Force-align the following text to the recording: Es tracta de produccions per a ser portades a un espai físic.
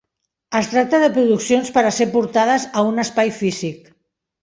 Es 0.59 0.69
tracta 0.71 1.01
de 1.03 1.09
produccions 1.17 1.71
per 1.77 1.85
a 1.85 1.93
ser 1.99 2.09
portades 2.17 2.69
a 2.83 2.89
un 2.91 3.07
espai 3.09 3.37
físic. 3.41 3.97